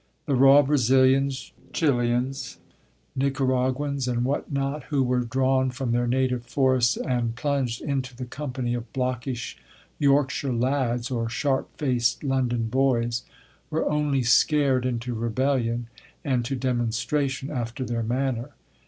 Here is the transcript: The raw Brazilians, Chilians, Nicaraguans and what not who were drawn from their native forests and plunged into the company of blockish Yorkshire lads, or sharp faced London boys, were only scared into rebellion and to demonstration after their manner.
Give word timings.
The 0.25 0.33
raw 0.33 0.63
Brazilians, 0.63 1.51
Chilians, 1.73 2.57
Nicaraguans 3.15 4.07
and 4.07 4.25
what 4.25 4.51
not 4.51 4.85
who 4.85 5.03
were 5.03 5.19
drawn 5.19 5.69
from 5.69 5.91
their 5.91 6.07
native 6.07 6.43
forests 6.43 6.97
and 6.97 7.35
plunged 7.35 7.83
into 7.83 8.15
the 8.15 8.25
company 8.25 8.73
of 8.73 8.91
blockish 8.93 9.59
Yorkshire 9.99 10.53
lads, 10.53 11.11
or 11.11 11.29
sharp 11.29 11.77
faced 11.77 12.23
London 12.23 12.63
boys, 12.67 13.25
were 13.69 13.87
only 13.91 14.23
scared 14.23 14.87
into 14.87 15.13
rebellion 15.13 15.85
and 16.25 16.43
to 16.45 16.55
demonstration 16.55 17.51
after 17.51 17.85
their 17.85 18.01
manner. 18.01 18.49